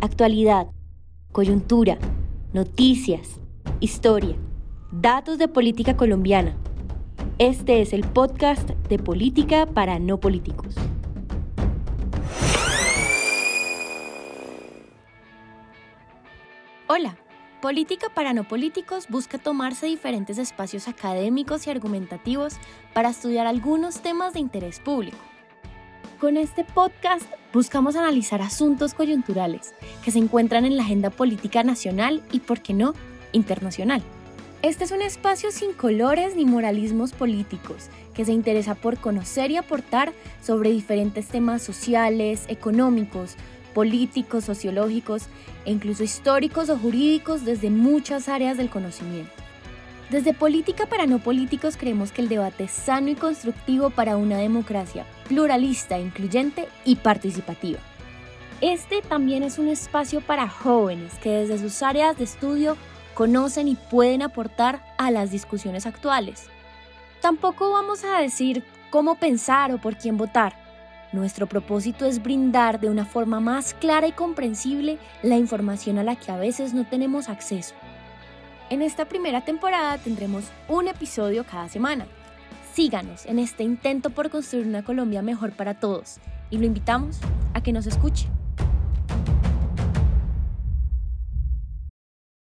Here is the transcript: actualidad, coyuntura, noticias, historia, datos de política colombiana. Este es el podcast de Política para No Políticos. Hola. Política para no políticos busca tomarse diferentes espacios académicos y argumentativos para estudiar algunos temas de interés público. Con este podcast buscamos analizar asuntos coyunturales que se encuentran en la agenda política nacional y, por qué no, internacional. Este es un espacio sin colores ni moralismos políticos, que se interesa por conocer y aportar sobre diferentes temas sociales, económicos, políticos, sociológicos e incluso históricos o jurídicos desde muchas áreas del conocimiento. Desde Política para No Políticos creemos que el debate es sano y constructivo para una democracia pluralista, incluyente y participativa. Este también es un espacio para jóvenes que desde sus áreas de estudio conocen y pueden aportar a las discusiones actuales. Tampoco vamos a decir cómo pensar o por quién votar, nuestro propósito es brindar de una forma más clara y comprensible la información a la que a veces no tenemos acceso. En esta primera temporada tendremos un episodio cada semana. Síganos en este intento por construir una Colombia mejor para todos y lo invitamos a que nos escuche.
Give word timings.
actualidad, 0.00 0.68
coyuntura, 1.32 1.98
noticias, 2.52 3.40
historia, 3.80 4.36
datos 4.92 5.38
de 5.38 5.48
política 5.48 5.96
colombiana. 5.96 6.56
Este 7.38 7.80
es 7.80 7.92
el 7.92 8.02
podcast 8.02 8.70
de 8.70 8.98
Política 8.98 9.66
para 9.66 9.98
No 9.98 10.18
Políticos. 10.18 10.74
Hola. 16.88 17.16
Política 17.60 18.06
para 18.14 18.32
no 18.34 18.44
políticos 18.44 19.08
busca 19.08 19.36
tomarse 19.36 19.86
diferentes 19.86 20.38
espacios 20.38 20.86
académicos 20.86 21.66
y 21.66 21.70
argumentativos 21.70 22.54
para 22.94 23.08
estudiar 23.08 23.48
algunos 23.48 24.00
temas 24.00 24.32
de 24.32 24.38
interés 24.38 24.78
público. 24.78 25.18
Con 26.20 26.36
este 26.36 26.64
podcast 26.64 27.22
buscamos 27.52 27.94
analizar 27.94 28.42
asuntos 28.42 28.92
coyunturales 28.92 29.72
que 30.04 30.10
se 30.10 30.18
encuentran 30.18 30.64
en 30.64 30.76
la 30.76 30.82
agenda 30.82 31.10
política 31.10 31.62
nacional 31.62 32.24
y, 32.32 32.40
por 32.40 32.60
qué 32.60 32.74
no, 32.74 32.94
internacional. 33.30 34.02
Este 34.62 34.82
es 34.82 34.90
un 34.90 35.00
espacio 35.00 35.52
sin 35.52 35.72
colores 35.74 36.34
ni 36.34 36.44
moralismos 36.44 37.12
políticos, 37.12 37.88
que 38.14 38.24
se 38.24 38.32
interesa 38.32 38.74
por 38.74 38.98
conocer 38.98 39.52
y 39.52 39.58
aportar 39.58 40.12
sobre 40.42 40.70
diferentes 40.70 41.28
temas 41.28 41.62
sociales, 41.62 42.46
económicos, 42.48 43.36
políticos, 43.72 44.44
sociológicos 44.44 45.26
e 45.66 45.70
incluso 45.70 46.02
históricos 46.02 46.68
o 46.68 46.76
jurídicos 46.76 47.44
desde 47.44 47.70
muchas 47.70 48.28
áreas 48.28 48.56
del 48.56 48.70
conocimiento. 48.70 49.47
Desde 50.10 50.32
Política 50.32 50.86
para 50.86 51.06
No 51.06 51.18
Políticos 51.18 51.76
creemos 51.76 52.12
que 52.12 52.22
el 52.22 52.28
debate 52.28 52.64
es 52.64 52.70
sano 52.70 53.08
y 53.08 53.14
constructivo 53.14 53.90
para 53.90 54.16
una 54.16 54.38
democracia 54.38 55.04
pluralista, 55.28 55.98
incluyente 55.98 56.68
y 56.84 56.96
participativa. 56.96 57.78
Este 58.62 59.02
también 59.02 59.42
es 59.42 59.58
un 59.58 59.68
espacio 59.68 60.20
para 60.22 60.48
jóvenes 60.48 61.12
que 61.22 61.30
desde 61.30 61.58
sus 61.58 61.82
áreas 61.82 62.16
de 62.16 62.24
estudio 62.24 62.76
conocen 63.12 63.68
y 63.68 63.74
pueden 63.74 64.22
aportar 64.22 64.82
a 64.96 65.10
las 65.10 65.30
discusiones 65.30 65.84
actuales. 65.84 66.46
Tampoco 67.20 67.70
vamos 67.72 68.04
a 68.04 68.18
decir 68.20 68.64
cómo 68.90 69.16
pensar 69.16 69.72
o 69.72 69.78
por 69.78 69.96
quién 69.96 70.16
votar, 70.16 70.54
nuestro 71.12 71.46
propósito 71.46 72.04
es 72.04 72.22
brindar 72.22 72.80
de 72.80 72.90
una 72.90 73.06
forma 73.06 73.40
más 73.40 73.72
clara 73.72 74.06
y 74.06 74.12
comprensible 74.12 74.98
la 75.22 75.36
información 75.38 75.98
a 75.98 76.02
la 76.02 76.16
que 76.16 76.30
a 76.30 76.36
veces 76.36 76.74
no 76.74 76.84
tenemos 76.84 77.30
acceso. 77.30 77.74
En 78.70 78.82
esta 78.82 79.06
primera 79.06 79.40
temporada 79.40 79.96
tendremos 79.96 80.44
un 80.68 80.88
episodio 80.88 81.44
cada 81.44 81.70
semana. 81.70 82.06
Síganos 82.74 83.24
en 83.24 83.38
este 83.38 83.64
intento 83.64 84.10
por 84.10 84.28
construir 84.28 84.66
una 84.66 84.84
Colombia 84.84 85.22
mejor 85.22 85.52
para 85.52 85.80
todos 85.80 86.18
y 86.50 86.58
lo 86.58 86.66
invitamos 86.66 87.18
a 87.54 87.62
que 87.62 87.72
nos 87.72 87.86
escuche. 87.86 88.28